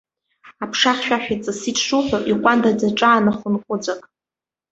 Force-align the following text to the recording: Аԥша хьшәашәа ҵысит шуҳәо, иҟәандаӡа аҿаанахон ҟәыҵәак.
Аԥша 0.63 0.93
хьшәашәа 0.97 1.35
ҵысит 1.43 1.77
шуҳәо, 1.85 2.17
иҟәандаӡа 2.31 2.87
аҿаанахон 2.89 3.55
ҟәыҵәак. 3.65 4.01